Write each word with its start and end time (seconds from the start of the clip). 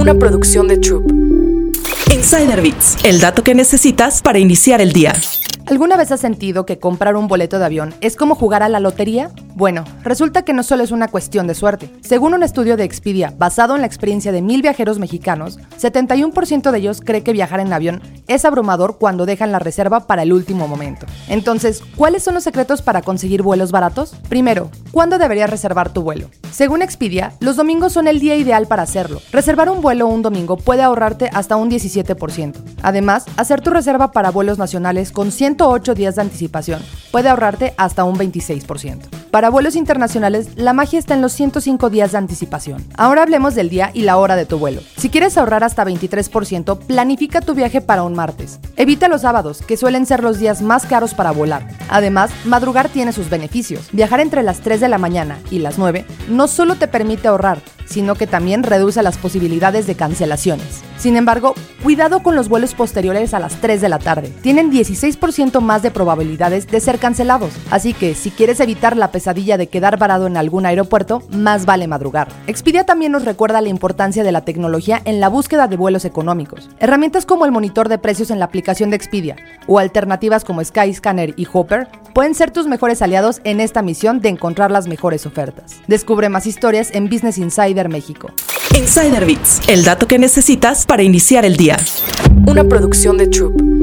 una 0.00 0.14
producción 0.14 0.66
de 0.66 0.78
Troop. 0.78 1.12
Insider 2.10 2.62
Bits, 2.62 2.96
el 3.04 3.20
dato 3.20 3.44
que 3.44 3.54
necesitas 3.54 4.22
para 4.22 4.38
iniciar 4.38 4.80
el 4.80 4.92
día. 4.92 5.12
¿Alguna 5.66 5.98
vez 5.98 6.10
has 6.10 6.20
sentido 6.20 6.64
que 6.64 6.78
comprar 6.78 7.16
un 7.16 7.28
boleto 7.28 7.58
de 7.58 7.66
avión 7.66 7.94
es 8.00 8.16
como 8.16 8.34
jugar 8.34 8.62
a 8.62 8.70
la 8.70 8.80
lotería? 8.80 9.30
Bueno, 9.54 9.84
resulta 10.02 10.42
que 10.42 10.52
no 10.52 10.62
solo 10.62 10.84
es 10.84 10.90
una 10.90 11.08
cuestión 11.08 11.46
de 11.46 11.54
suerte. 11.54 11.90
Según 12.02 12.34
un 12.34 12.42
estudio 12.42 12.76
de 12.76 12.84
Expedia 12.84 13.34
basado 13.36 13.74
en 13.74 13.80
la 13.80 13.86
experiencia 13.86 14.32
de 14.32 14.42
mil 14.42 14.62
viajeros 14.62 14.98
mexicanos, 14.98 15.58
71% 15.80 16.70
de 16.70 16.78
ellos 16.78 17.00
cree 17.04 17.22
que 17.22 17.32
viajar 17.32 17.60
en 17.60 17.72
avión 17.72 18.02
es 18.28 18.44
abrumador 18.44 18.98
cuando 18.98 19.26
dejan 19.26 19.52
la 19.52 19.58
reserva 19.58 20.06
para 20.06 20.22
el 20.22 20.32
último 20.32 20.68
momento. 20.68 21.06
Entonces, 21.28 21.82
¿cuáles 21.96 22.22
son 22.22 22.34
los 22.34 22.44
secretos 22.44 22.82
para 22.82 23.02
conseguir 23.02 23.42
vuelos 23.42 23.72
baratos? 23.72 24.14
Primero, 24.28 24.70
¿cuándo 24.92 25.18
deberías 25.18 25.50
reservar 25.50 25.92
tu 25.92 26.02
vuelo? 26.02 26.30
Según 26.52 26.82
Expedia, 26.82 27.32
los 27.40 27.56
domingos 27.56 27.92
son 27.92 28.08
el 28.08 28.20
día 28.20 28.36
ideal 28.36 28.66
para 28.66 28.82
hacerlo. 28.82 29.20
Reservar 29.32 29.68
un 29.68 29.80
vuelo 29.80 30.06
un 30.06 30.22
domingo 30.22 30.56
puede 30.56 30.82
ahorrarte 30.82 31.30
hasta 31.32 31.56
un 31.56 31.70
17%. 31.70 32.54
Además, 32.82 33.26
hacer 33.36 33.60
tu 33.60 33.70
reserva 33.70 34.12
para 34.12 34.30
vuelos 34.30 34.58
nacionales 34.58 35.12
con 35.12 35.32
108 35.32 35.94
días 35.94 36.16
de 36.16 36.22
anticipación 36.22 36.82
puede 37.10 37.28
ahorrarte 37.28 37.74
hasta 37.76 38.04
un 38.04 38.16
26%. 38.16 39.08
Para 39.30 39.48
vuelos 39.48 39.76
internacionales, 39.76 40.48
la 40.56 40.72
magia 40.72 40.98
está 40.98 41.14
en 41.14 41.22
los 41.22 41.32
105 41.32 41.88
días 41.88 42.12
de 42.12 42.18
anticipación. 42.18 42.84
Ahora 42.96 43.22
hablemos 43.22 43.54
del 43.54 43.68
día 43.68 43.90
y 43.94 44.02
la 44.02 44.16
hora 44.16 44.34
de 44.34 44.44
tu 44.44 44.58
vuelo. 44.58 44.80
Si 44.96 45.08
quieres 45.08 45.38
ahorrar 45.38 45.62
hasta 45.62 45.84
23%, 45.84 46.78
planifica 46.78 47.40
tu 47.40 47.54
viaje 47.54 47.80
para 47.80 48.02
un 48.02 48.14
martes. 48.14 48.58
Evita 48.76 49.08
los 49.08 49.20
sábados, 49.20 49.62
que 49.62 49.76
suelen 49.76 50.06
ser 50.06 50.22
los 50.22 50.38
días 50.38 50.62
más 50.62 50.86
caros 50.86 51.14
para 51.14 51.30
volar. 51.30 51.68
Además, 51.88 52.30
madrugar 52.44 52.88
tiene 52.88 53.12
sus 53.12 53.30
beneficios. 53.30 53.88
Viajar 53.92 54.20
entre 54.20 54.42
las 54.42 54.60
3 54.60 54.80
de 54.80 54.88
la 54.88 54.98
mañana 54.98 55.38
y 55.50 55.60
las 55.60 55.78
9 55.78 56.04
no 56.28 56.48
solo 56.48 56.74
te 56.74 56.88
permite 56.88 57.28
ahorrar, 57.28 57.60
sino 57.90 58.14
que 58.14 58.26
también 58.26 58.62
reduce 58.62 59.02
las 59.02 59.18
posibilidades 59.18 59.86
de 59.86 59.96
cancelaciones. 59.96 60.82
Sin 60.96 61.16
embargo, 61.16 61.54
cuidado 61.82 62.22
con 62.22 62.36
los 62.36 62.48
vuelos 62.48 62.74
posteriores 62.74 63.34
a 63.34 63.40
las 63.40 63.60
3 63.60 63.80
de 63.80 63.88
la 63.88 63.98
tarde. 63.98 64.32
Tienen 64.42 64.70
16% 64.70 65.60
más 65.60 65.82
de 65.82 65.90
probabilidades 65.90 66.66
de 66.66 66.80
ser 66.80 66.98
cancelados, 66.98 67.52
así 67.70 67.92
que 67.92 68.14
si 68.14 68.30
quieres 68.30 68.60
evitar 68.60 68.96
la 68.96 69.10
pesadilla 69.10 69.56
de 69.56 69.66
quedar 69.66 69.98
varado 69.98 70.26
en 70.26 70.36
algún 70.36 70.66
aeropuerto, 70.66 71.22
más 71.30 71.66
vale 71.66 71.86
madrugar. 71.86 72.28
Expedia 72.46 72.84
también 72.84 73.12
nos 73.12 73.24
recuerda 73.24 73.60
la 73.60 73.68
importancia 73.68 74.22
de 74.22 74.32
la 74.32 74.44
tecnología 74.44 75.00
en 75.04 75.20
la 75.20 75.28
búsqueda 75.28 75.68
de 75.68 75.76
vuelos 75.76 76.04
económicos. 76.04 76.70
Herramientas 76.78 77.26
como 77.26 77.44
el 77.44 77.52
monitor 77.52 77.88
de 77.88 77.98
precios 77.98 78.30
en 78.30 78.38
la 78.38 78.44
aplicación 78.44 78.90
de 78.90 78.96
Expedia 78.96 79.36
o 79.66 79.78
alternativas 79.78 80.44
como 80.44 80.62
Skyscanner 80.62 81.34
y 81.36 81.46
Hopper 81.52 81.88
pueden 82.14 82.34
ser 82.34 82.50
tus 82.50 82.66
mejores 82.66 83.02
aliados 83.02 83.40
en 83.44 83.60
esta 83.60 83.82
misión 83.82 84.20
de 84.20 84.28
encontrar 84.28 84.70
las 84.70 84.86
mejores 84.86 85.26
ofertas. 85.26 85.76
Descubre 85.86 86.28
más 86.28 86.46
historias 86.46 86.90
en 86.92 87.08
Business 87.08 87.38
Insider 87.38 87.88
México. 87.88 88.30
Insider 88.76 89.24
Bits, 89.24 89.60
el 89.68 89.84
dato 89.84 90.06
que 90.06 90.18
necesitas 90.18 90.86
para 90.86 91.02
iniciar 91.02 91.44
el 91.44 91.56
día. 91.56 91.76
Una 92.46 92.64
producción 92.64 93.18
de 93.18 93.26
Troop. 93.26 93.79